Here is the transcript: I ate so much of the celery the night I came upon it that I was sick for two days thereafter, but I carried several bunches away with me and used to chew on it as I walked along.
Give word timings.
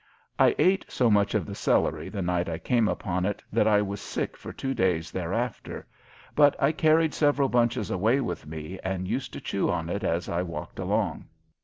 I 0.39 0.55
ate 0.57 0.83
so 0.89 1.11
much 1.11 1.35
of 1.35 1.45
the 1.45 1.53
celery 1.53 2.09
the 2.09 2.23
night 2.23 2.49
I 2.49 2.57
came 2.57 2.87
upon 2.87 3.23
it 3.23 3.43
that 3.53 3.67
I 3.67 3.83
was 3.83 4.01
sick 4.01 4.35
for 4.35 4.51
two 4.51 4.73
days 4.73 5.11
thereafter, 5.11 5.85
but 6.35 6.55
I 6.59 6.71
carried 6.71 7.13
several 7.13 7.49
bunches 7.49 7.91
away 7.91 8.19
with 8.19 8.47
me 8.47 8.79
and 8.83 9.07
used 9.07 9.31
to 9.33 9.39
chew 9.41 9.69
on 9.69 9.89
it 9.89 10.03
as 10.03 10.27
I 10.27 10.41
walked 10.41 10.79
along. 10.79 11.27